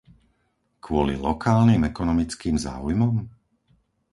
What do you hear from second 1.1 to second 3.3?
lokálnym ekonomickým záujmom?